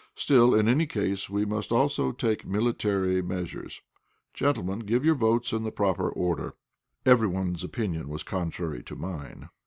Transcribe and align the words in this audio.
"Still, 0.15 0.55
in 0.55 0.67
any 0.67 0.87
case, 0.87 1.29
we 1.29 1.45
must 1.45 1.71
also 1.71 2.11
take 2.11 2.43
military 2.43 3.21
measures. 3.21 3.83
Gentlemen, 4.33 4.79
give 4.79 5.05
your 5.05 5.13
votes 5.13 5.53
in 5.53 5.69
proper 5.73 6.09
order." 6.09 6.55
Everyone's 7.05 7.63
opinion 7.63 8.09
was 8.09 8.23
contrary 8.23 8.81
to 8.81 8.95
mine. 8.95 9.49